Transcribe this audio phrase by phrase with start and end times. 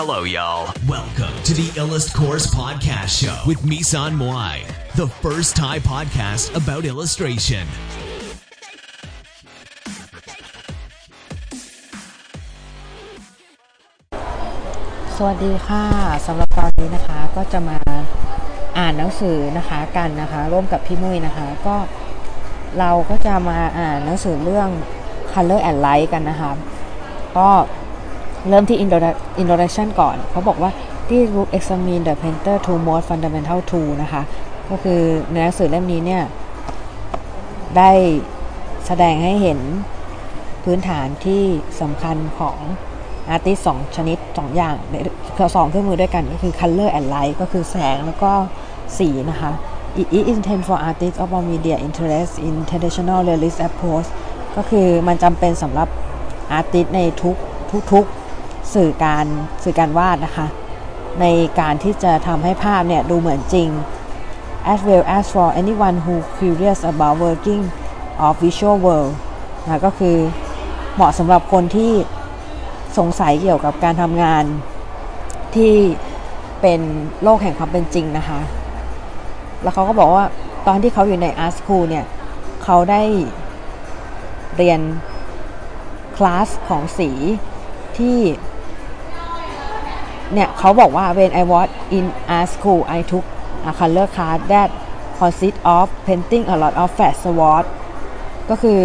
[0.00, 0.74] Hello, y'all.
[0.88, 6.82] Welcome to the Illust Course Podcast Show with Misan Moai, the first Thai podcast about
[6.92, 7.64] illustration.
[15.16, 15.84] สวัสดีค่ะ
[16.26, 17.78] สำหรับตอนนี้นะคะก็จะมา
[18.78, 21.76] อ่านหนังสือนะคะกันนะคะ ร่วมกับพี่มุ้ยนะคะก็
[22.78, 24.68] เราก็จะมาอ่านหนังสือเรื่อง
[25.32, 26.50] Color and Light กันนะคะ
[27.38, 27.48] ก็
[28.48, 28.78] เริ่มที่
[29.42, 30.70] introduction ก่อน เขาบอกว่า
[31.08, 34.22] this book examine the painter two most fundamental tool นะคะ
[34.70, 36.22] ก็คือในหนังสือเล่มนี้เนี่ย
[37.76, 37.90] ได้
[38.86, 39.58] แสดงให้เห็น
[40.64, 41.42] พื้นฐานที่
[41.80, 42.56] สำคัญของ
[43.30, 44.74] อาร์ติสสองชนิดสองอย่าง
[45.56, 48.32] สองเครื่องมือด้วยกันก็คือ color and light ก็คือแสงแล้วก็
[48.98, 49.52] สีนะคะ
[50.00, 54.08] it is intended for artists of all media interest in traditional realist approach
[54.56, 55.88] ก็คือมันจำเป็นสำหรับ
[56.52, 57.36] อาร์ติสในทุก
[57.92, 58.23] ทุกๆ
[58.74, 59.26] สื่อการ
[59.64, 60.46] สื่อการวาดนะคะ
[61.20, 61.26] ใน
[61.60, 63.68] การที่จะทำให้ภาพเนี่ยดูเหมือนจริง
[64.72, 67.62] as well as for anyone who curious about working
[68.24, 69.12] of visual world
[69.64, 70.16] นะก็คือ
[70.94, 71.92] เหมาะสำหรับคนที่
[72.98, 74.44] สงสัยเกี่ยวกับการทำงาน
[75.54, 75.74] ที่
[76.60, 76.80] เป็น
[77.22, 78.40] โลกแห่งความเป็นจริงนะคะ
[79.62, 80.24] แล้วเขาก็บอกว่า
[80.66, 82.04] ตอนที่เขาอยู่ใน art school เนี่ย
[82.64, 83.02] เขาได้
[84.56, 84.80] เรียน
[86.16, 87.10] คลาสของสี
[87.98, 88.18] ที่
[90.34, 92.06] เนี่ยเขาบอกว่า when I was in
[92.38, 93.24] art school I took
[93.70, 94.70] a color class that
[95.18, 97.66] consist of painting a lot of flat swatch
[98.50, 98.80] ก็คือ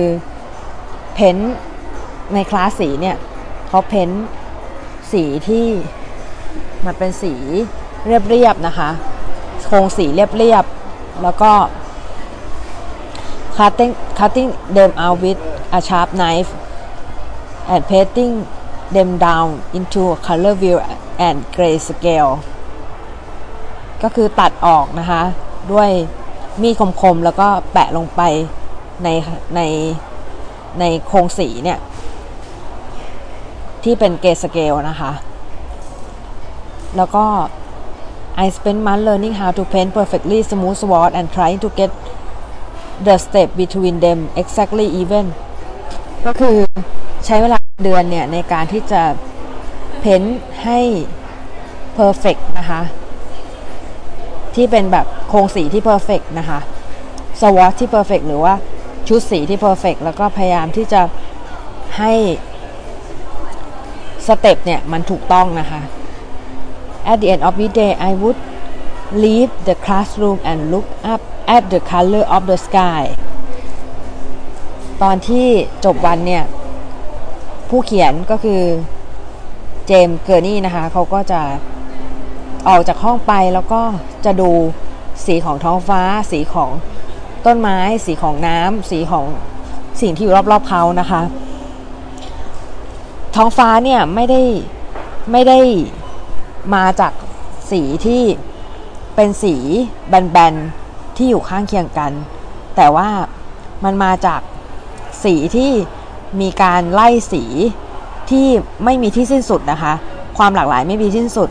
[1.14, 1.38] เพ้น
[2.34, 3.18] ในคลาสสีเนี่ย
[3.68, 4.10] เขาเพ้น
[5.12, 5.66] สีที่
[6.86, 7.34] มันเป็นสี
[8.06, 8.90] เรียบๆนะคะ
[9.66, 11.52] โครงสีเรียบๆแล้วก็
[13.58, 15.40] cutting cutting them out with
[15.78, 16.50] a sharp knife
[17.74, 18.34] and painting
[18.96, 19.48] them down
[19.78, 20.80] into a color wheel
[21.28, 22.34] and gray scale
[24.04, 25.22] ก็คือตัดออกนะคะ
[25.74, 25.90] ด้วย
[26.62, 28.22] มีดคมๆ แล้วก็แปะลงไป
[29.04, 29.08] ใน
[29.56, 29.62] ใน
[30.80, 31.80] ในโครงสีเนี่ย
[33.84, 35.12] ที่เป็นเกสเกลนะคะ
[36.98, 37.26] แล้วก็
[38.46, 41.92] I spent months learning how to paint perfectly smooth swatch and trying to get
[43.08, 45.26] the step between them exactly even
[46.26, 46.56] ก็คือ
[47.26, 49.02] ใช้เวลาเดือนเนี่ย ในการที่จะ
[50.00, 50.22] เพ้น
[50.64, 50.80] ให้
[51.98, 52.82] perfect นะคะ
[54.56, 56.60] ที่เป็นแบบโครงสีที่ perfect นะคะ
[57.40, 58.54] swatch ที่ perfect หรือว่า
[59.08, 61.02] ชุดสีที่ perfect แล้วก็พยายามที่จะ
[61.98, 62.14] ให้
[64.28, 65.82] สเต็ปเนี่ยมันถูกต้องนะคะ
[67.12, 68.40] At the end of the day I would
[69.24, 71.22] leave the classroom and look up
[71.56, 73.04] at the color of the sky
[75.02, 75.48] ตอนที่
[75.86, 76.44] จบวันเนี่ย
[77.70, 78.62] ผู้เขียนก็คือ
[79.92, 81.42] เจมเกอร์นี่นะคะเขาก็จะ
[82.68, 83.82] ออกจากห้องไปแล้วก็
[84.26, 84.52] จะดู
[85.26, 86.02] สีของท้องฟ้า
[86.32, 86.72] สีของ
[87.46, 89.26] ต้นไม้ สีของน้ำสีของ
[90.02, 91.22] สิ่งที่อยู่รอบๆเขานะคะ
[93.36, 94.42] ท้องฟ้าเนี่ยไม่ได้
[95.32, 95.60] ไม่ได้
[96.76, 97.14] มาจาก
[97.72, 98.24] สีที่
[99.16, 99.56] เป็นสี
[100.08, 102.12] แบนๆที่อยู่ข้างเคียงกัน
[102.76, 103.10] แต่ว่า
[103.84, 104.42] มันมาจาก
[105.24, 105.72] สีที่
[106.42, 107.44] มีการไล่สี
[108.30, 108.48] ที่
[108.86, 109.94] ไม่มีที่สิ้นสุดนะคะ
[110.38, 111.50] ความหลากหลายไม่มีที่สิ้นสุด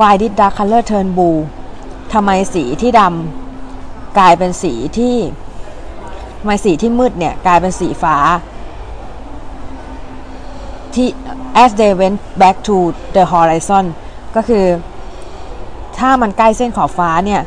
[0.00, 1.38] Why did dark color turn blue
[2.12, 5.16] ทำไมสีที่ดำกลายเป็นสีที่
[6.40, 8.16] ทำไมสีที่มืดเนี่ยกลายเป็นสีฟ้า
[10.94, 11.08] ที่
[11.62, 12.76] as they went back to
[13.14, 13.84] the horizon
[14.36, 14.64] ก็คือ
[15.98, 17.42] ถ้ามันใกล้เส้นขอบฟ้าเนี่ย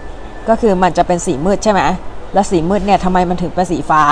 [0.49, 1.81] ก็คือมันจะเป็นสีมืดใช่ไหม
[2.33, 4.03] แล้วสีมืดเนี่ยทำไมมันถึงเป็นสีฟ้า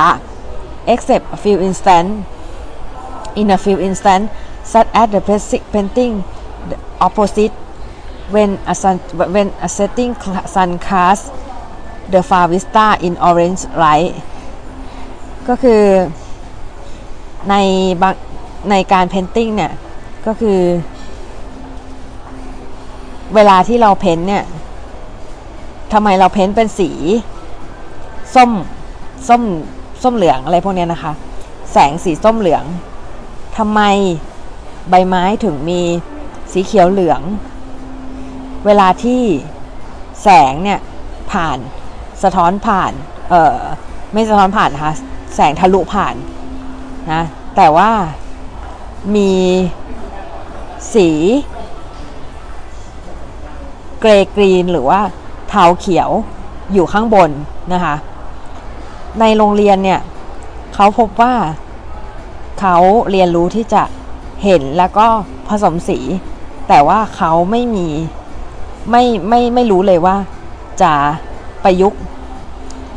[0.94, 2.10] except a few instant
[3.40, 4.24] in a few instances
[4.74, 6.14] such as the basic painting
[6.70, 6.78] the
[7.08, 7.54] opposite
[8.34, 8.98] when a sun
[9.36, 10.12] when a setting
[10.56, 11.24] sun casts
[12.14, 14.14] the far vista in orange light
[15.48, 15.82] ก็คือ
[17.50, 17.56] ใน
[18.02, 18.14] บาง
[18.70, 19.74] ในการ painting เนี่ย
[20.26, 20.60] ก็คือ
[23.36, 24.44] เวลาที่เรา paint เนี่ย
[25.94, 26.90] ทำไมเรา paint เป็นสี
[28.36, 28.52] ส้ม
[29.28, 29.42] ส้ม
[30.04, 31.14] ส้มเหลืองอะไรพวกนี้นะคะ
[31.72, 32.64] แสงสีส้มเหลือง
[33.58, 33.82] ทำไม
[34.90, 35.82] ใบไม้ถึงมี
[36.52, 37.22] สีเขียวเหลือง
[38.66, 39.22] เวลาที่
[40.24, 40.80] แสงเนี่ย
[41.32, 41.58] ผ่าน
[42.24, 42.92] สะท้อนผ่าน
[43.30, 43.58] เออ
[44.14, 44.94] ไม่สะท้อนผ่านนะคะ
[45.36, 46.16] แสงทะลุผ่าน
[47.12, 47.24] นะ
[47.56, 47.92] แต่ว่า
[49.16, 49.32] มี
[50.94, 51.10] สี
[54.00, 55.00] เกรย์กรีนหรือว่า
[55.50, 56.10] เทาเขียว
[56.74, 57.30] อยู่ข้างบน
[57.74, 57.96] นะคะ
[59.20, 60.02] ในโรงเรียนเนี่ย
[60.76, 61.34] เขาพบว่า
[62.62, 62.78] เขา
[63.12, 63.84] เรียนรู้ที่จะ
[64.44, 65.08] เห็นแล้วก็
[65.48, 66.00] ผสมสี
[66.68, 67.88] แต่ว่าเขาไม่มี
[68.90, 70.16] ไม่ไม่ไม่รู้เลยว่า
[70.82, 70.94] จะ
[71.64, 72.02] ประยุกต์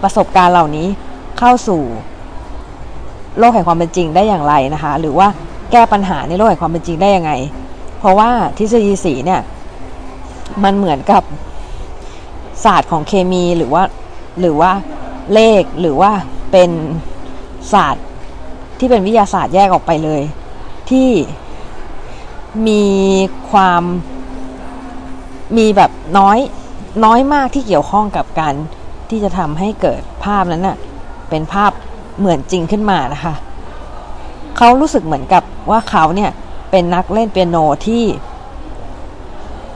[0.02, 0.88] ประสบการณ์เหล่านี้
[1.38, 1.82] เข้าสู่
[3.38, 5.28] โลกแห่งความเป็นจริงได้อย่างไรนะคะ หรือว่า
[5.72, 7.32] แก้ปัญหาในโลกแห่งความเป็นจริงได้ยังไง
[7.98, 9.40] เพราะว่าทฤษฎีสีเนี่ย
[10.64, 11.22] มันเหมือนกับ
[12.64, 13.82] ศาสตร์ของเคมีหรือว่า
[14.40, 14.72] หรือว่า
[15.34, 16.12] เลขหรือว่า
[16.52, 16.70] เป็น
[17.72, 18.06] ศาสตร์
[18.78, 20.22] ที่เป็นวิทยาศาสตร์แยกออกไปเลย
[20.90, 21.10] ที่
[22.68, 22.84] มี
[23.50, 23.82] ความ
[25.56, 26.38] มีแบบน้อย
[27.04, 28.54] น้อยมากที่เกี่ยวข้องกับการ
[29.10, 30.76] ที่จะทำให้เกิดภาพนั้นน่ะ
[31.30, 31.70] เป็นภาพ
[32.18, 33.34] เหมือนจริงขึ้นมานะคะ
[34.56, 36.30] เขารู้สึกเหมือนกับว่าเขาเนี่ย
[36.70, 37.56] เป็นนักเล่นเปียโน
[37.86, 38.04] ที่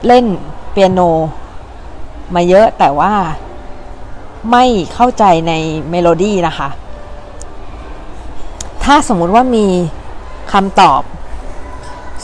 [0.07, 0.25] เล่น
[0.71, 0.99] เปียโน
[2.35, 3.13] มาเยอะแต่ว่า
[4.51, 5.53] ไม่เข้าใจใน
[5.89, 6.69] เมโลดี้นะคะ
[8.91, 9.67] ถ้าสมมุติว่ามี
[10.53, 11.01] คำตอบ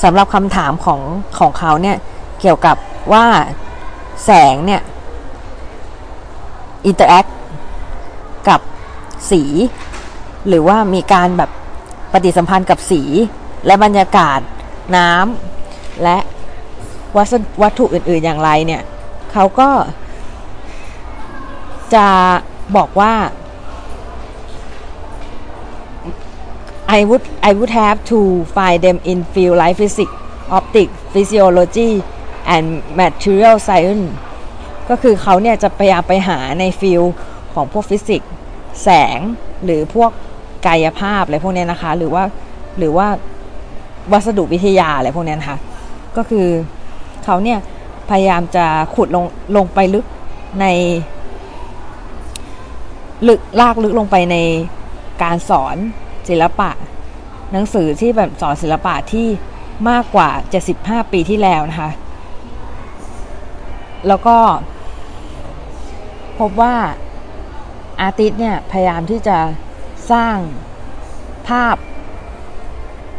[0.04, 1.02] สำหรับคำถามของ
[1.40, 1.98] ของเขาเนี่ย
[2.42, 2.78] เกี่ยวกับ
[3.14, 3.26] ว่า
[4.26, 4.82] แสงเนี่ย
[6.86, 7.26] interact
[8.50, 8.62] กับ
[9.32, 9.44] สี
[10.48, 11.52] หรือว่ามีการแบบ
[12.14, 13.02] ปฏิสัมพันธ์กับสี
[13.66, 14.40] และบรรยากาศ
[14.96, 16.18] น้ำและ
[17.62, 18.82] วัตถุอื่น ๆอย่างไรเนี่ย
[19.32, 19.70] เขาก็
[21.94, 22.08] จะ
[22.78, 23.14] บอกว่า
[26.88, 30.16] I would I would have to find them in field like physics
[30.58, 31.92] optics physiology
[32.54, 32.66] and
[33.00, 34.08] material science
[34.90, 37.04] ก็คือเขาเนี่ยจะพยายามไปหาในฟิล
[37.54, 38.32] ของพวกฟิสิกส์
[38.84, 39.20] แสง
[39.64, 40.12] หรือพวก
[40.68, 42.24] กายภาพอะไรพวกนี้นะคะ หรือว่า
[42.78, 43.08] หรือว่า
[44.12, 45.58] วัสดุวิทยาอะไรพวกนี้นะคะ
[46.18, 46.48] ก็คือ
[47.24, 47.60] เขาเนี่ย
[48.10, 48.66] พยายามจะ
[48.96, 50.06] ขุดลงลงไปลึก
[50.60, 50.66] ใน
[53.28, 54.38] ลึกลากลึกลงไปใน
[55.24, 55.78] การสอน
[56.30, 56.72] ศิลปะ
[57.52, 59.28] หนังสือที่แบบสอนศิลปะที่
[59.90, 60.30] มากกว่า
[60.72, 61.92] 75 ปีที่แล้วนะคะ
[64.08, 64.38] แล้วก็
[66.40, 66.76] พบว่า
[68.02, 69.38] artist เนี่ยพยายามที่จะ
[70.12, 70.38] สร้าง
[71.48, 71.76] ภาพ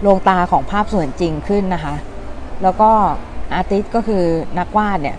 [0.06, 1.94] ลงตาของภาพเสมือนจริงขึ้นนะคะ
[2.62, 2.90] แล้วก็
[3.52, 4.24] artist ก็คือ
[4.58, 5.16] นักวาดเนี่ย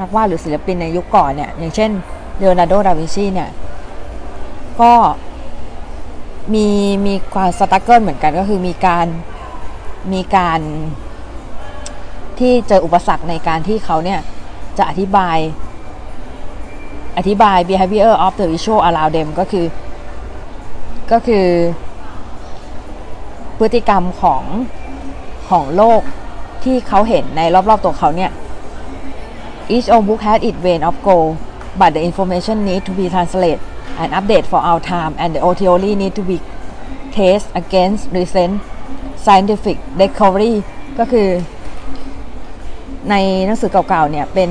[0.00, 1.90] นักวาดหรือศิลปินในยุคก่อนเนี่ย อย่างเช่น
[2.38, 3.50] เลโอนาร์โด ดาวินชีเนี่ย
[4.80, 4.92] ก็
[6.54, 6.66] มี
[7.06, 9.06] มีความสตั๊กเกิลเหมือนกันก็คือมีการ
[10.12, 10.60] มีการ
[12.38, 14.20] ที่เจออุปสรรคในการที่เขาเนี่ย
[14.78, 15.38] จะอธิบาย
[17.18, 19.66] อธิบาย behavior of the visual around them ก็คือ
[21.12, 21.46] ก็คือ
[23.58, 24.42] พฤติกรรมของ
[25.50, 26.00] ของโลก
[26.64, 28.30] ที่เขาเห็นในรอบๆตัวเขาเนี่ย
[29.74, 31.30] each old book has its vein of gold
[31.80, 33.60] but the information need to be translated
[34.00, 36.36] and update for our time and the old theory need to be
[37.16, 38.54] test against recent
[39.24, 40.54] scientific discovery
[40.98, 41.28] ก็คือ
[43.10, 43.14] ใน
[43.46, 44.50] หนังสือเก่าๆเนี่ยเป็น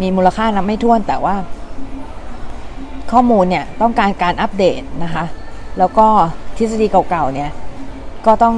[0.00, 1.34] มีมูลค่านับไม่ถ้วนแต่ว่า
[3.12, 5.24] ข้อมูลเนี่ยต้องการการอัปเดตนะคะ
[5.78, 6.06] แล้วก็
[6.56, 7.50] ทฤษฎีเก่าๆเนี่ย
[8.26, 8.56] ก็ต้อง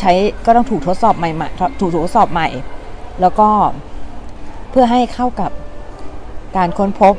[0.00, 0.12] ใช้
[0.46, 2.48] ก็ต้องถูกทดสอบใหม่ๆถูกทดสอบใหม่
[3.20, 3.48] แล้วก็
[4.70, 5.50] เพื่อให้เข้ากับ
[6.56, 7.14] การค้นพบ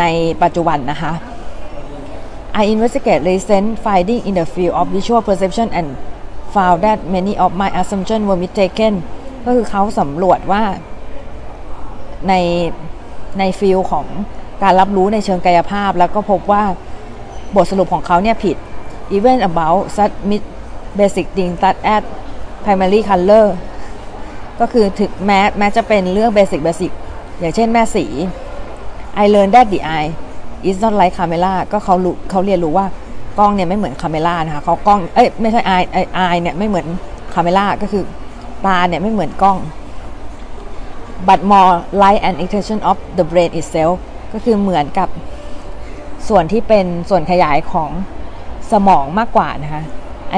[0.00, 0.04] ใน
[0.42, 1.12] ปัจจุบันนะคะ
[2.52, 5.86] I investigate recent finding in the field of visual perception and
[6.54, 8.92] found that many of my assumptions were mistaken
[9.44, 10.62] ก็คือเขาสำรวจว่า
[12.28, 12.34] ใน
[13.38, 14.06] ในฟิลของ
[14.62, 16.64] การรับรู้ในเชิงกายภาพ แล้วก็พบว่า
[17.56, 18.56] บทสรุปของเขาเนี่ยผิด
[19.16, 20.14] even about such
[20.98, 22.02] basic things such as
[22.64, 23.46] primary color
[24.60, 26.92] ก็คือถึงแม้แม้จะเป็นเรื่อง basic basic
[27.40, 28.06] อย่างเช่นแม่สี
[29.22, 30.10] I learned that the eye
[30.68, 32.86] is not like camera ก็เขารู้เขาเรียนรู้ว่า
[33.38, 36.86] กล้องเนี่ยไม่เหมือนคาเมล่านะคะเขากล้องเอ้ยไม่ใช่ eye eye เนี่ยไม่เหมือน
[37.34, 38.04] คาเมล่าก็คือ
[38.66, 39.58] ตาเนี่ยไม่เหมือนกล้อง
[41.28, 43.94] but more like an extension of the brain itself
[44.32, 45.08] ก็คือเหมือนกับ
[46.28, 47.90] ส่วนที่เป็นส่วนขยายของ
[48.72, 49.82] สมองมากกว่านะคะ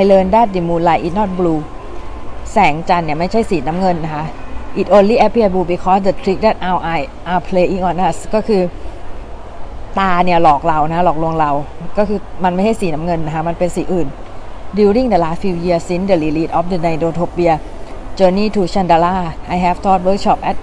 [0.01, 1.61] I learned that the moonlight is not blue
[2.53, 4.25] แสงจันทร์เนี่ยไม่ใช่สีน้ำเงินนะคะ
[4.81, 8.63] it only appear blue because the trick that our eye are playing on us ก็คือ
[9.99, 11.51] ตาเนี่ยหลอกเรานะหลอกลวงเรา
[11.99, 14.09] ก็คือมันไม่ใช่สีน้ำเงินนะคะมันเป็นสีอื่น
[14.79, 17.55] during the last few years since the release of the Nidotopia
[18.19, 19.15] Journey to Chandala
[19.55, 20.57] I have taught workshop at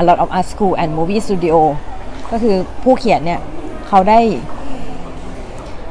[0.00, 1.56] a lot of art school and movie studio
[2.30, 3.40] ก็คือผู้เขียนเนี่ย
[3.88, 4.20] เขาได้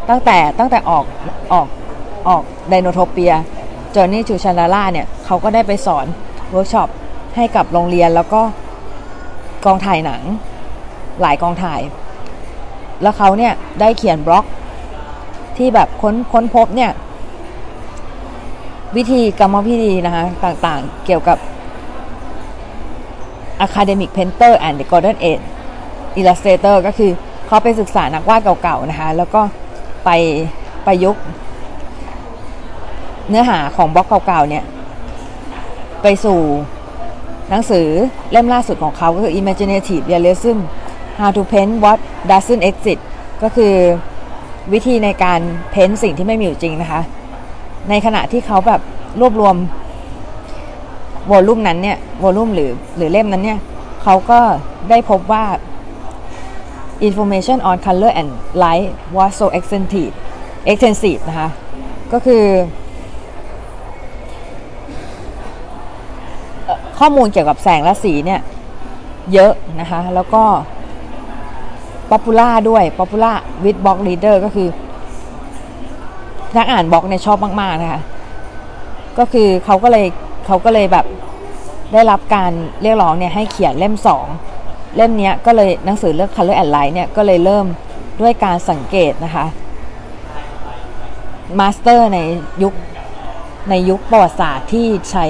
[0.09, 1.05] ตั้งแต่ตั้งแต่ออก
[1.53, 1.67] ออก
[2.27, 3.33] ออกไดโนโทเปีย
[3.95, 6.05] Journey to Chandala เนี่ย เขาก็ได้ไปสอน
[6.51, 6.89] เวิร์กช็อป
[7.35, 8.41] ให้กับโรงเรียนแล้วก็
[9.65, 10.21] กองถ่ายหนัง
[11.21, 11.81] หลายกองถ่าย
[13.01, 14.45] แล้วเขาเนี่ยได้เขียนบล็อก
[15.57, 16.91] ที่แบบค้นค้นพบเนี่ย
[18.95, 21.37] วิธีกรรมวิธีนะคะต่างๆ เกี่ยวกับ
[23.65, 25.45] Academic Painter and the Golden Age
[26.19, 27.11] Illustrator ก็คือ
[27.47, 29.41] เขาไปศึกษานักวาดเก่าๆนะคะ แล้วก็
[30.05, 30.09] ไป
[30.85, 31.23] ประยุกต์
[33.29, 34.63] เนื้อหาของบล็อกเก่าๆเนี่ย
[36.01, 36.39] ไปสู่
[37.49, 37.87] หนังสือ
[38.31, 40.57] เล่มล่าสุดของเขาก็คือ Imaginative Realism
[41.19, 43.01] How to Paint What Doesn't Exist
[43.43, 43.73] ก็คือ
[44.73, 45.39] วิธีในการ
[45.71, 47.01] เพ้นสิ่งที่ไม่มีอยู่จริงนะคะ
[47.89, 48.81] ในขณะที่เขาแบบ
[49.19, 49.55] รวบรวม
[51.31, 53.59] วอลลุ่มนั้นเนี่ยวอลลุ่มหรือหรือเล่มนั้นเนี่ย
[54.03, 54.39] เขาก็
[54.89, 55.43] ได้พบว่า
[57.07, 58.31] information on color and
[58.63, 60.13] light was so extensive
[60.71, 61.49] extensive นะคะ
[62.13, 62.43] ก็คือ
[66.99, 68.41] ข้อมูลเกี่ยวกับแสงและสีเนี่ย
[69.33, 70.43] เยอะนะคะ แล้วก็
[72.11, 74.67] popular ด้วย popular with block reader ก็คือ
[76.55, 78.01] นักอ่านบล็อกเนี่ยชอบมาก ๆ นะคะ
[79.17, 80.05] ก็คือเขาก็เลย
[80.45, 81.05] เขาก็เลยแบบ
[81.93, 84.25] ได้รับการเรียกร้องเนี่ยให้เขียนเล่มสอง
[84.95, 87.65] เล่มนี้ก็เลยหนังสือเรื่อง Color and Light เนี่ยก็เลยเริ่ม
[88.21, 89.45] ด้วยการสังเกตนะคะ
[91.59, 92.19] master ใน
[92.63, 92.73] ยุค
[93.69, 95.25] ในยุคประวัติศาสตร์ที่ใช้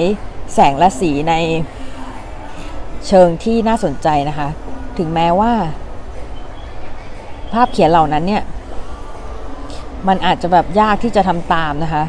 [0.54, 1.34] แสงและสีใน
[3.08, 4.48] เชิงที่น่าสนใจนะคะ
[4.98, 5.52] ถึงแม้ว่า
[7.56, 8.42] ภาพเขียนเหล่านั้นเนี่ย
[10.08, 12.04] มันอาจจะแบบยากที่จะทำตามนะคะ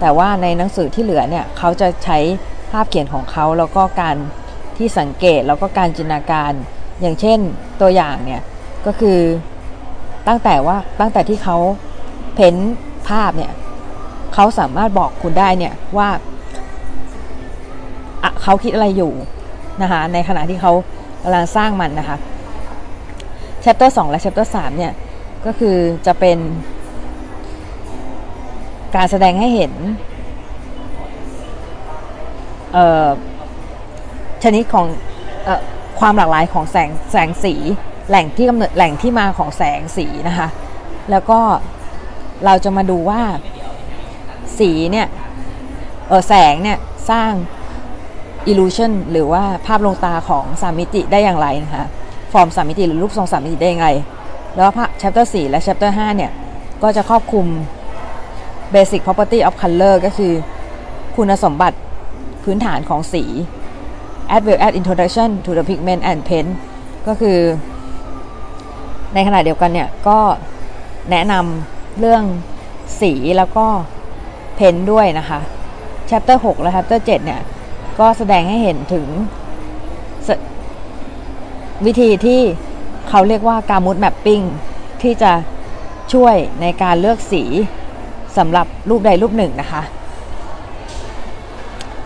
[0.00, 2.18] แต่ว่าในหนังสือที่เหลือเนี่ยเขาจะใช้
[2.72, 4.16] ภาพเขียนของเขาแล้วก็การ
[4.76, 6.52] ที่สังเกตแล้วก็การจินตนาการ
[7.00, 7.38] อย่างเช่น
[7.80, 8.42] ตัวอย่างเนี่ย
[8.86, 9.18] ก็คือ
[10.28, 11.56] ตั้งแต่ว่าตั้งแต่ที่เขา
[12.34, 12.54] เพ้น
[13.08, 13.52] ภาพเนี่ย
[14.34, 16.08] เขาสามารถบอกคุณได้เนี่ยว่า
[18.42, 19.12] เขาคิดอะไรอยู่
[19.82, 20.72] นะคะในขณะที่เขา
[21.22, 22.16] กำลังสร้างมันนะคะ
[23.64, 24.92] chapter 2 และ chapter 3 เนี่ย
[25.46, 25.76] ก็คือ
[26.06, 26.38] จะเป็น
[28.96, 29.72] การแสดงให้เห็น
[34.42, 34.86] ชนิดของ
[35.46, 35.48] อ
[36.00, 37.54] ความหลากหลายของแสงแสงสี
[38.08, 40.48] แหล่งที่กำเนิดแหล่งที่มาของแสงสีนะคะ
[41.10, 41.38] แล้วก็
[42.44, 43.20] เราจะมาดูว่า
[44.58, 45.06] สีเนี่ย
[46.28, 46.78] แสงเนี่ย
[47.10, 47.32] สร้าง
[48.50, 51.86] illusion หรือว่าภาพลงตาของสามมิติได้อย่างไรนะคะ
[52.32, 53.88] ฟอร์มสามมิติหรือรูปทรงสามมิติได้ย่างไร
[54.54, 56.30] แล้วภาพ chapter 4 และ chapter 5 เนี่ย
[56.82, 57.46] ก็จะครอบคลุม
[58.74, 60.32] basic property of color ก็คือ
[61.16, 61.78] คุณสมบัติ
[62.44, 63.24] พื้นฐานของสี
[64.34, 66.50] as well as introduction to the pigment and paint
[67.06, 67.38] ก็คือ
[69.14, 70.18] ในขณะเดียวกันเนี่ย ก็
[71.10, 72.22] แนะนำเรื่อง
[73.00, 73.66] สีแล้วก็
[74.56, 75.40] เพนด้วยนะคะ
[76.10, 77.40] chapter 6 และ chapter 7 เนี่ย
[78.00, 79.06] ก็แสดงให้เห็นถึง
[81.86, 82.40] วิธีที่
[83.08, 84.40] เขาเรียกว่าการมูดแมปปิ้ง
[85.02, 85.32] ที่จะ
[86.12, 87.42] ช่วยในการเลือกสี
[88.36, 89.82] สำหรับรูปใดรูปหนึ่งนะคะ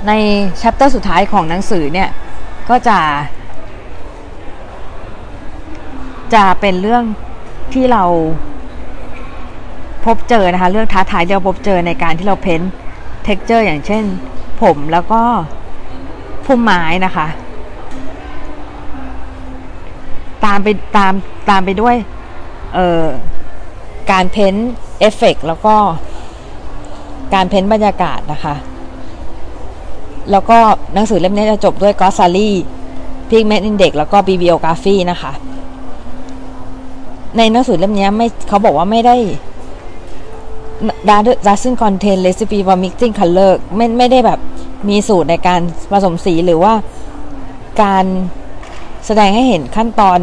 [0.06, 0.12] ใน
[0.60, 2.08] ชัปเตอร์สุดท้ายของหนังสือเนี่ย
[2.68, 2.98] ก็จะ
[6.34, 7.04] จะเป็นเรื่อง
[7.74, 8.04] ที่เรา
[10.04, 14.04] พบเจอนะคะ เรื่องท้าทายที่เราพบเจอในการที่เรา paint texture อย่างเช่น
[14.62, 15.22] ผมแล้วก็
[16.44, 17.26] พุ่มไม้นะคะ
[20.46, 21.12] ตามไปตาม
[21.50, 21.96] ตามไปด้วย
[22.74, 23.04] เอ่อ
[24.10, 24.54] การ paint
[25.00, 25.74] effect แล้วก็
[27.34, 28.54] การ paint บรรยากาศนะคะ
[30.30, 30.58] แล้วก็
[30.94, 32.50] หนังสือเล่มนี้จะจบด้วย glossary
[33.28, 35.32] พิกเมนต์อินเด็กแล้วก็บีบิโอกราฟีนะคะ
[37.36, 39.16] ในหนังสือเล่มนี้ไม่เขาบอกว่าไม่ได้
[41.46, 44.40] doesn't contain recipe for mixing color ไม่ไม่ได้แบบ
[44.88, 45.60] มีสูตรในการ
[45.90, 46.72] ผสมสีหรือว่า
[47.82, 48.04] การ
[49.06, 50.18] แสดงให้เห็นขั้นตอน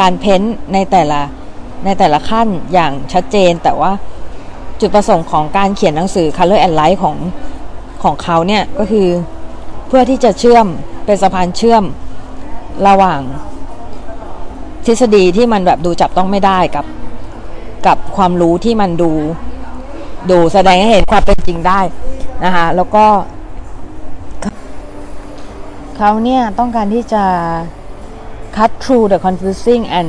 [0.00, 1.20] การเพ้นในแต่ละ
[1.84, 3.92] ในแต่ละขั้นอย่างชัดเจน แต่ว่า
[4.80, 7.16] จุดประสงค์ของการเขียนหนังสือ Color and Light ของ
[8.02, 9.08] ของเขาเนี่ยก็คือ
[9.88, 10.66] เพื่อที่จะเชื่อม
[11.06, 11.84] เป็นสะพานเชื่อม
[12.86, 13.20] ระหว่าง
[14.86, 16.86] ทฤษฎีที่มันแบบดูจับต้องไม่ได้กับ
[17.86, 19.12] กับความรู้ที่มันดู
[20.30, 21.80] ดูแสดงให้เห็นความเป็นจริงได้
[22.44, 23.04] นะคะแล้วก็
[26.02, 27.24] เขาเนี่ยต้องการที่จะ
[28.56, 30.08] cut through the confusing and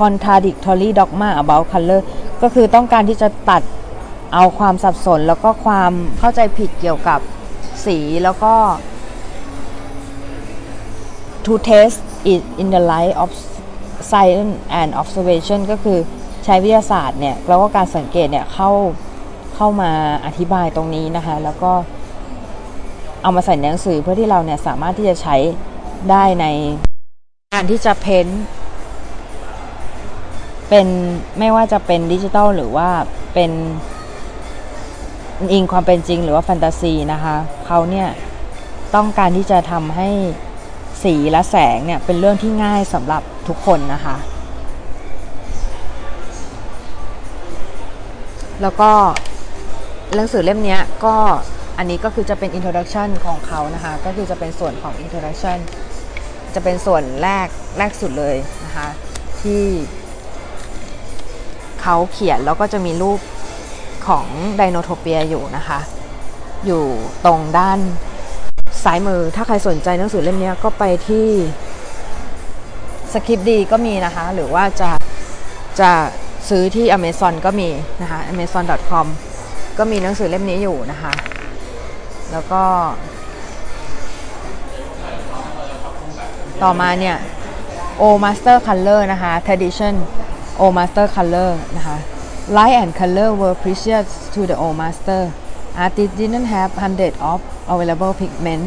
[0.00, 2.00] contradictory dogma about color
[2.42, 3.62] ก็คือต้องการที่จะตัด
[4.34, 7.20] เอาความสับสนแล้วก็ความเข้าใจผิดเกี่ยวกับ
[7.84, 8.54] สีแล้วก็
[11.44, 11.98] to test
[12.32, 13.30] it in the light of
[14.10, 15.98] science and observation ก็คือ
[16.44, 18.70] ใช้วิทยาศาสตร์เนี่ย แล้วก็การสังเกตเนี่ย เข้า
[19.54, 19.90] เข้ามา
[20.26, 21.72] อธิบายตรงนี้นะคะ แล้วก็
[23.26, 25.36] เอามาใส่ในหนังสือเพื่อที่เราเนี่ยสามารถที่จะใช้
[26.10, 26.46] ได้ใน
[27.54, 28.26] การที่จะเพ้น
[30.68, 30.86] เป็น
[31.38, 32.88] ไม่ว่าจะเป็นดิจิตอลหรือว่า
[33.34, 33.50] เป็น
[35.52, 38.08] อิงความเป็นจริงหรือว่าแฟนตาซีนะคะเขาเนี่ย
[38.94, 40.08] ต้องการที่จะทำให้
[41.02, 44.16] สีและแสงเนี่ยเป็นเรื่องที่ง่ายสำหรับทุกคนนะคะ
[48.62, 48.90] แล้วก็
[50.14, 51.16] หนังสือเล่มนี้ก็
[51.78, 55.58] อันนี้ก็คือจะเป็น introduction ของเขานะคะ ก็คือจะเป็นส่วนของ introduction
[56.54, 58.88] จะเป็นส่วนแรกแรกสุดเลยนะคะ
[59.40, 59.64] ที่
[61.82, 63.20] เขาเขียนแล้วก็จะมีรูป
[64.08, 65.78] ของไดโนโทเปียอยู่นะคะ
[66.66, 66.84] อยู่
[67.24, 67.78] ตรงด้าน
[68.84, 71.26] ซ้ายมือ ถ้าใครสนใจหนังสือเล่มนี้ก็ไปที่
[73.12, 74.90] สคริปดีก็มีนะคะ หรือว่าจะ
[75.80, 75.90] จะ
[76.48, 77.68] ซื้อที่ Amazon ก็มี
[78.02, 79.06] นะคะ amazon.com
[79.78, 81.12] ก็มีหนังสือเล่มนี้อยู่นะคะ
[82.32, 82.62] แล้วก็
[86.62, 87.16] ต่อมาเนี่ย
[88.00, 89.94] O Master Color นะคะ Tradition
[90.60, 91.96] O Master Color นะคะ
[92.56, 95.22] Light and color were precious to the O Master
[95.84, 97.38] artists didn't have hundreds of
[97.72, 98.64] available pigment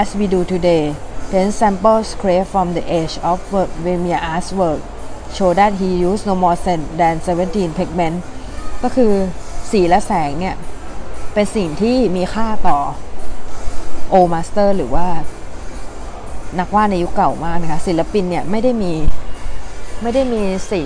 [0.00, 0.84] as we do today
[1.32, 3.36] then samples scraped from the edge of
[3.84, 4.80] Vermeer artwork
[5.36, 6.56] show that he used no more
[7.00, 8.16] than 17 pigment
[8.82, 9.12] ก็คือ
[9.70, 10.56] สีและแสงเนี่ย
[11.40, 12.78] เป็นสิ่งที่มีค่าต่อ
[14.12, 15.06] O Master หรือว่า
[16.58, 18.92] นักวาดในยุคเก่ามากนะคะ ศิลปินเนี่ยไม่ได้มี
[20.02, 20.82] ไม่ได้มีสี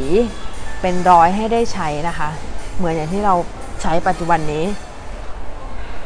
[0.81, 2.29] เป็นร้อยให้ได้ใช้นะคะ
[2.77, 3.35] เหมือนอย่างที่เรา
[3.83, 4.65] ใช้ปัจจุบันนี้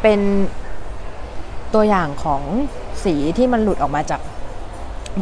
[0.02, 0.20] เป็น
[1.74, 2.42] ตัวอย่างของ
[3.04, 4.20] สีที่มันหลุดออกมาจาก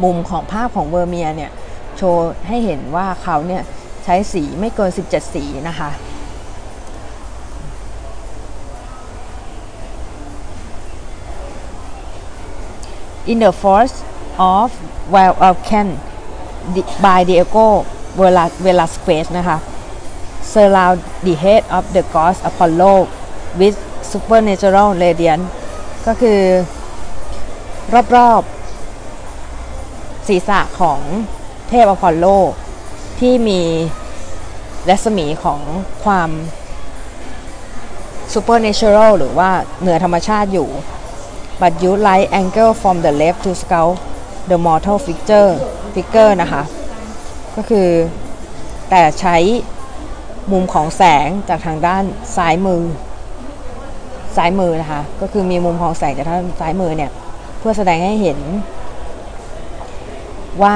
[0.03, 1.51] มุมของภาพของเวอร์เมียเนี่ย
[1.97, 3.63] โชว์ให้เห็นว่าเขาเนี่ย
[4.03, 5.91] ใช้สีไม่เกิน 17 สีนะคะ
[13.31, 13.97] In the Forest
[14.55, 14.69] of
[15.13, 15.87] Wild Alcan
[17.03, 17.67] by Diego
[18.65, 19.57] Velasquez นะคะ
[20.51, 22.93] surround the head of the god Apollo
[23.59, 23.77] with
[24.11, 25.45] supernatural radiance
[26.07, 26.39] ก็คือ
[28.15, 30.99] รอบๆศีรษะของ
[31.69, 32.25] เทพอพอลโล
[33.19, 33.61] ที่มี
[34.89, 35.61] รัศมีของ
[36.03, 36.29] ความ
[38.33, 39.49] supernatural หรือว่า
[39.81, 40.69] เหนือธรรมชาติอยู่
[41.61, 43.95] but you light angle from the left to scout
[44.51, 45.51] the mortal figure
[45.95, 46.63] figure นะคะ
[47.55, 47.87] ก็คือ
[48.89, 49.37] แต่ใช้
[50.51, 52.03] มุมของแสงจากทางด้าน
[52.35, 52.83] ซ้ายมือ
[54.35, 57.11] ซ้ายมือนะคะ ก็คือมีมุมของแสงจากทางซ้ายมือเนี่ย
[57.59, 58.39] เพื่อแสดงให้เห็น
[60.61, 60.75] ว่า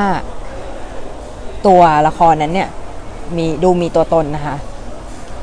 [1.68, 2.70] ตัวละครนั้นเนี่ย
[3.38, 4.56] มีดูมีตัวตนนะคะ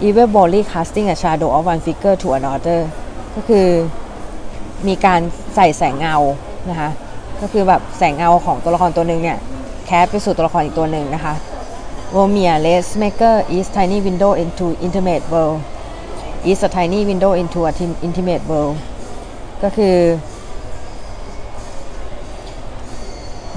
[0.06, 2.80] evil body casting a shadow of one figure to another
[3.34, 3.66] ก็คือ
[4.88, 5.20] มีการ
[5.54, 6.16] ใส่แสงเงา
[6.70, 6.90] นะคะ
[7.40, 9.38] ก็คือแบบแสงเงาของตัวละครตัวหนึ่งเนี่ย
[9.86, 11.34] แคสไปสู่ตัวละครอีกตัวหนึ่งนะคะ
[12.14, 15.58] Romeo Lace Maker is tiny window into intimate world
[16.50, 17.72] is a tiny window into a
[18.06, 18.76] intimate world
[19.62, 19.96] ก็คือ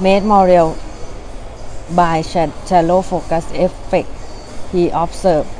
[0.04, 0.70] made more real
[1.98, 2.16] by
[2.68, 4.10] shallow focus effect
[4.72, 5.50] he observed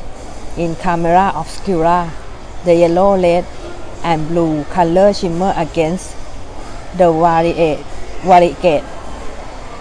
[0.62, 1.98] in camera obscura
[2.66, 3.44] the yellow red
[4.10, 6.06] and blue color shimmer against
[6.98, 7.80] the variate
[8.28, 8.84] variegate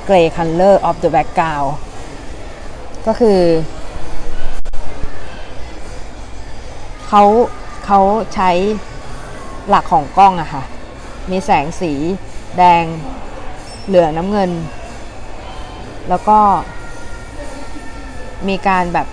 [0.07, 1.71] gray color of the background
[3.07, 3.39] ก็คือ
[7.07, 7.23] เขา
[7.85, 7.99] เขา
[8.33, 8.51] ใช้
[9.69, 10.63] หลักของกล้องอะค่ะ
[11.29, 11.93] มีแสงสี
[12.57, 12.83] แดง
[13.87, 14.51] เหลืองน้ำเงิน
[16.09, 16.39] แล้วก็
[18.47, 19.07] มีการแบบ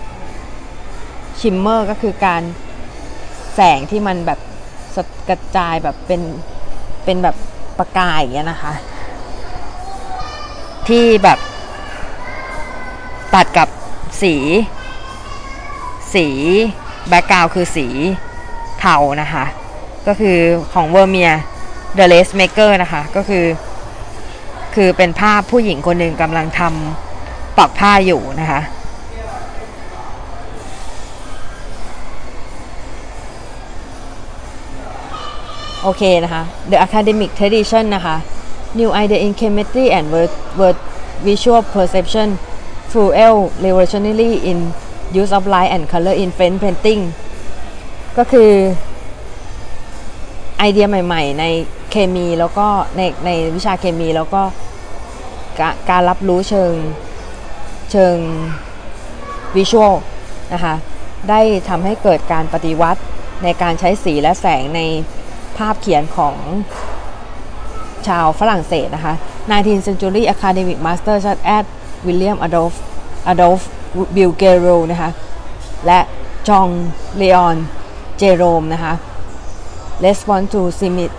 [1.39, 2.41] ชิมเมอร์ก็คือการ
[3.55, 4.39] แสงที่มันแบบ
[5.29, 6.21] กระจายแบบเป็น
[7.05, 7.35] เป็นแบบ
[7.77, 8.73] ประกายอย่างเงี้ยนะคะ
[10.87, 11.39] ที่แบบ
[13.33, 13.69] ตัดกับ
[14.21, 14.35] สี
[16.13, 16.27] สี
[17.09, 17.87] background คือสี
[18.79, 19.45] เทานะคะ
[20.07, 20.37] ก็คือ
[20.73, 21.31] ของ Vermeer
[21.97, 23.45] The Lace Maker นะคะ ก็คือ
[24.75, 28.61] คือเป็นภาพผู้หญิงคนหนึ่งกำลังทำปักผ้าอยู่นะคะ
[35.89, 38.15] โอเคนะคะ The Academic Tradition นะคะ
[38.79, 40.77] New Idea in Chemistry and Word, Word
[41.27, 42.27] Visual Perception
[42.91, 44.59] Fuel Revolutionary in
[45.21, 47.01] Use of Light and Color in French Painting
[48.17, 48.51] ก็คือ
[50.57, 51.45] ไอเดียใหม่ๆ ใน
[51.91, 54.41] เคมีแล้วก็ในในวิชาเคมีแล้วก็
[55.89, 56.73] การรับรู้เชิง
[57.91, 58.15] เชิง
[59.55, 59.93] วิชวล
[60.53, 60.75] นะคะ
[61.29, 63.01] ได้ทำให้เกิดการปฏิวัติ
[63.43, 64.81] ในการใช้สีและแสงใน
[65.57, 66.35] ภาพเขียนของ
[68.07, 69.13] ชาวฝรั่งเศสนะคะ
[69.51, 71.65] 19th century academic master such as
[72.07, 72.73] William Adolf
[73.31, 73.61] Adolf
[74.15, 75.09] b i l g e r o นะคะ
[75.85, 75.99] และ
[76.47, 76.67] จอง
[77.17, 77.57] เลออน
[78.17, 78.93] เจโรมนะคะ
[80.05, 80.61] response to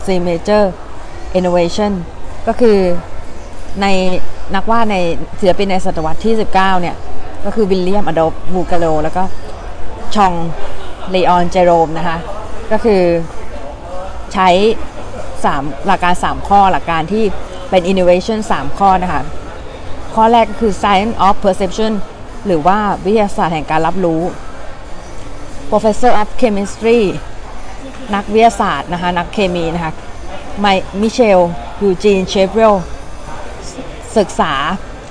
[0.07, 0.67] signature
[1.39, 1.93] innovation
[2.47, 2.79] ก็คือ
[3.83, 3.87] ใน
[4.55, 4.97] นักวาดใน
[5.41, 6.97] ศิลปินในศตวรรษที่ 19 เนี่ย
[7.45, 9.23] ก็คือวิลเลียมอดอลบูกาโล แล้วก็
[10.15, 10.33] ชอง
[11.11, 12.17] เลออนเจโรมนะคะ
[12.73, 13.03] ก็คือ
[14.35, 14.49] ใช้
[15.19, 17.25] 3 หลักการ 3 ข้อหลักการที่
[17.71, 19.23] เป็น innovation 3 ข้อนะคะ
[20.15, 21.93] ข้อแรกคือ science of perception
[22.47, 24.23] หรือว่าวิทยาศาสตร์แห่งการรับรู้
[25.71, 27.01] professor of chemistry
[28.15, 29.93] นักวิทยาศาสตร์นะคะ นักเคมีนะคะ
[30.61, 30.67] ไม
[31.01, 31.41] มิเชล
[31.83, 32.75] ยูจีนเชฟเรล
[34.19, 34.53] ศึกษา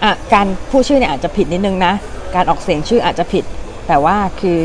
[0.03, 1.93] อะการผู้ชื่อเนี่ยอาจจะผิดนิดนึงนะ
[2.35, 3.43] การออกเสียงชื่ออาจจะผิด
[3.87, 4.59] แต่ว่าคือ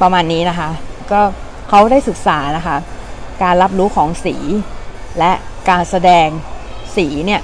[0.00, 0.68] ประมาณนี้นะคะ
[1.12, 1.20] ก็
[1.68, 2.76] เขาได้ศึกษานะคะ
[3.42, 4.36] การรับรู้ของสี
[5.18, 5.32] และ
[5.70, 6.28] การแสดง
[6.96, 7.40] สีเนี่ย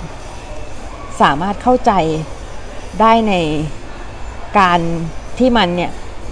[1.21, 1.93] สามารถเข้าใจ
[3.01, 3.35] ได้ใน
[4.59, 4.81] การ
[5.39, 5.91] ที่มันเนี่ย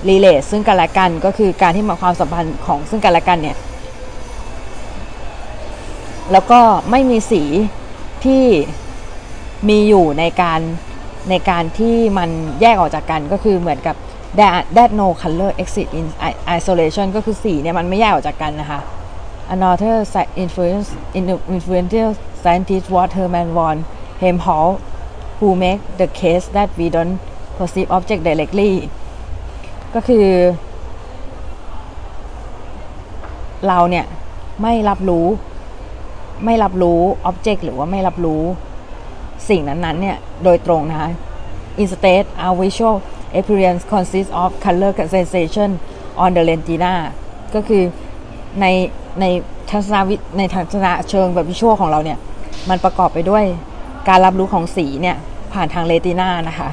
[0.09, 3.57] รีเลทซึ่งกันและกันก็คือการที่มาความสัมพันธ์ของซึ่งกันและกันเนี่ย
[6.33, 7.43] แล้วก็ไม่มีสี
[8.25, 8.45] ที่
[9.69, 10.61] มีอยู่ในการ
[11.31, 13.97] ในการที่มันแยกออกจากกันก็คือเหมือนกับ
[14.39, 16.07] that that no color exit in
[16.57, 18.81] isolation ก็คือสีเนี่ยมันไม่แยกออกจากกันนะคะ
[19.55, 19.95] another
[20.45, 22.09] influence influential
[22.43, 23.77] scientist was Hermann von
[24.21, 24.83] Helmholtz
[25.39, 27.19] who make the case that we don't
[27.59, 28.73] perceive object directly
[29.95, 30.27] ก็คือ
[33.67, 34.07] เราเนี่ย
[34.63, 35.27] ไม่รับรู้
[36.45, 38.43] ไม่รับรู้ object หรือว่าไม่รับรู้
[39.49, 41.11] สิ่งนั้นๆ เนี่ย โดยตรงนะคะ
[41.83, 42.97] instead our visual
[43.37, 45.71] experience consists of color sensation
[46.23, 46.95] on the retina
[47.55, 47.83] ก็คือ
[48.61, 48.67] ใน
[49.21, 49.25] ใน
[49.71, 52.19] ทัศนวิในทัศนะเชิงแบบวิชวลของเราเนี่ย
[52.69, 53.45] มันประกอบไปด้วย
[54.09, 55.17] การรับรู้ของสีเนี่ย
[55.53, 56.69] ผ่านทางเรตินานะคะ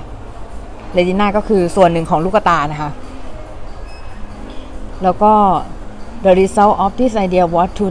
[0.93, 2.91] เรตินาก็คือส่วนหนึ่งของลูกตานะคะ
[5.03, 5.33] แล้วก็
[6.25, 7.85] the result of this idea was to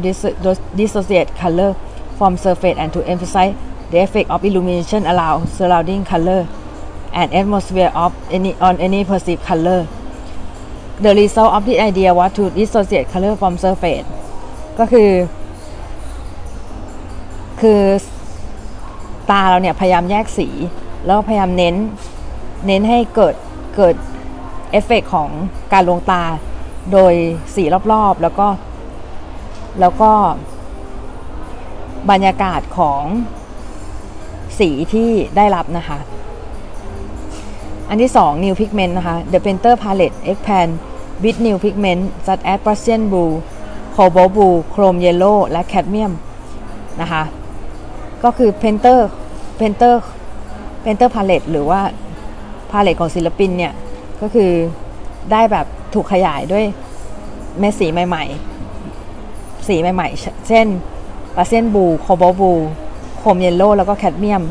[0.79, 1.71] dissociate color
[2.19, 3.55] from surface and to emphasize
[3.91, 6.43] the effect of illumination around surrounding color
[7.21, 9.81] and atmosphere of any on any perceived color
[11.05, 14.05] the result of the idea was to dissociate color from surface
[14.79, 15.11] ก็คือ
[17.61, 17.81] คือ
[19.31, 20.49] ตาเราเนี่ยพยายามแยกสี
[21.07, 21.75] แล้วพยายามเน้น
[22.67, 23.35] เน้นให้เกิด
[23.77, 23.95] เกิด
[24.71, 25.31] เอฟเฟกของ
[25.73, 26.23] การลงตา
[26.93, 27.15] โดย
[27.55, 28.49] สีรอบๆ แล้วก็
[29.81, 30.13] แล้วก็
[32.11, 33.03] บรรยากาศของ
[34.59, 35.99] สีที่ได้รับนะคะ
[37.89, 40.71] อันที่ 2 new pigment นะคะ the painter palette expand
[41.23, 43.35] with new pigment such as Prussian blue
[43.97, 46.13] โคบอลบูโครมเยลโล่และแคดเมียม
[47.01, 47.23] นะคะ
[48.25, 51.81] ก็คือ painter painter painter palette หรือว่า
[52.71, 53.73] palette ของศิลปินเนี่ย
[54.21, 54.51] ก็คือ
[55.33, 56.65] ได้แบบถูกขยายด้วย
[57.59, 60.67] เม็ดสีใหม่ๆ สีใหม่ๆ เช่น
[61.37, 62.53] ปาเซนบูโคบอลบู
[63.19, 64.43] โครมเยลโล่แล้วก็แคดเมียม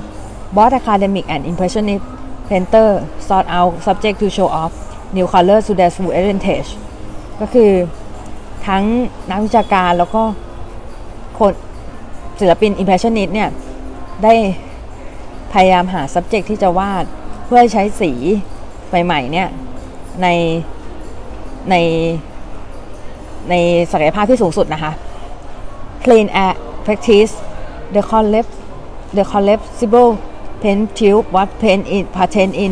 [0.56, 2.02] บอสอะคาเดมิกแอนด์อิมเพรสชันนิส
[2.46, 4.74] เพนเตอร์ซอร์เอา subject to show off
[5.16, 6.70] new color to their full advantage
[7.42, 7.72] ก็คือ
[8.68, 8.84] ทั้ง
[9.30, 10.24] นักวิชาการแล้วก็
[11.40, 11.54] คน
[12.40, 13.50] ศิลปินอิมเพรสชันนิสเนี่ย
[14.24, 14.34] ได้
[15.54, 17.04] พยายามหา subject ที่จะวาด
[17.46, 18.12] เพื่อใช้สี
[19.06, 19.50] ใหม่ๆเนี่ย
[20.22, 20.28] ใน
[21.70, 21.76] ใน
[23.50, 23.54] ใน
[23.92, 24.92] ศักยภาพที่สูงสุดนะคะ
[26.04, 27.34] clean air practice
[27.96, 28.52] the collect
[29.18, 30.12] the collapsible
[30.62, 32.72] paint tube what paint in patent in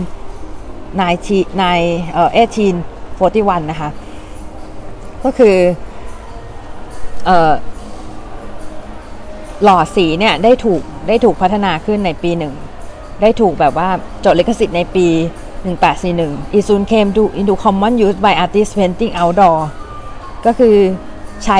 [0.95, 3.89] 19 1841 นะคะ
[5.23, 5.55] ก็คือ
[7.25, 7.51] เอ่อ
[9.63, 12.53] หลอสีเนี่ยได้ถูกได้ถูกพัฒนาขึ้นในปีหนึ่ง
[13.21, 13.89] ได้ถูกแบบว่า
[14.23, 15.07] จดลิขสิทธิ์ในปี
[15.61, 19.57] 1841 It soon came to into common use by artists painting outdoor
[20.45, 20.75] ก็คือ
[21.45, 21.59] ใช้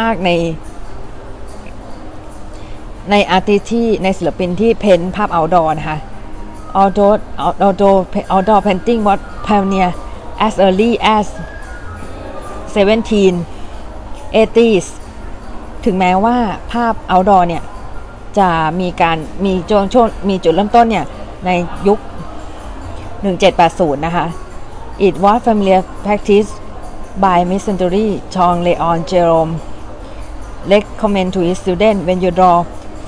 [0.00, 0.30] มากใน
[3.10, 5.98] ในอาร์ติที่ในศิลปินที่เพ้นภาพ outdoor นะคะ
[6.78, 7.14] outdoor
[7.62, 7.96] outdoor
[8.34, 9.90] outdoor painting was pioneer
[10.46, 11.26] as early as
[12.74, 14.86] 1780s
[15.84, 16.36] ถึงแม้ว่า
[16.72, 17.62] ภาพ outdoor เนี่ย
[18.38, 18.48] จะ
[18.80, 21.04] มีการมีจงช่วงมีจุดเริ่มต้นเนี่ย
[21.46, 21.50] ใน
[21.86, 21.98] ยุค
[23.22, 24.26] 1780 นะคะ
[25.06, 26.48] It was familiar practice
[27.24, 29.52] by mid-century Chong Leon Jerome
[30.72, 32.56] recommend to his student when you draw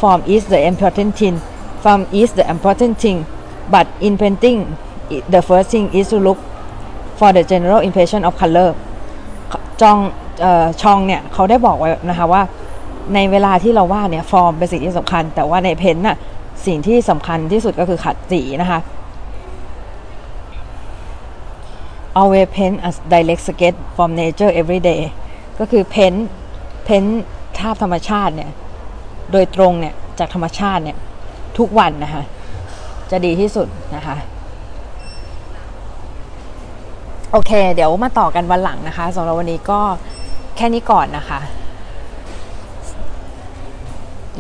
[0.00, 1.36] form is the important thing
[1.82, 3.18] form is the important thing
[3.74, 4.60] but in painting
[5.34, 6.38] the first thing is to look
[7.18, 8.68] for the general impression of color
[9.82, 9.98] จอง
[10.82, 12.42] ชองเนี่ยเขาได้บอกไว้นะคะว่า
[13.14, 16.16] ในเวลาที่เราวาดเนี่ยฟอร์มเป็นสิ่งที่สำคัญ แต่ว่าในเพนน่ะ
[16.66, 18.80] สิ่งที่สำคัญที่สุดก็คือขัดสีนะคะ
[22.20, 25.02] always paint a direct sketch from nature every day
[25.58, 26.14] ก็คือเพ้น
[26.84, 27.04] เพ้น
[27.58, 28.50] ภาพธรรมชาติเนี่ย
[29.32, 30.96] โดยตรงเนี่ยจากธรรมชาติเนี่ย
[31.58, 32.24] ทุกวันนะคะ
[33.10, 34.16] จะดีที่สุดนะคะ
[37.32, 39.80] โอเค เดี๋ยวมาต่อกันวันหลังนะคะสำหรับวันนี้ก็
[40.56, 41.40] แค่นี้ก่อนนะคะ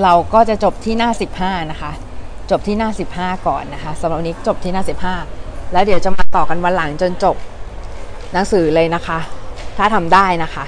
[0.02, 1.92] เราก็จะจบที่หน้า 15 นะคะ
[2.50, 4.82] จบที่หน้า 15 ก่อนนะคะสำหรับวันนี้จบที่หน้า
[5.26, 7.36] 15 แล้วเดี๋ยวจะมาต่อกันวันหลังจนจบ
[8.32, 9.18] หนังสือเลยนะคะ
[9.76, 10.64] ถ้าทำได้นะคะ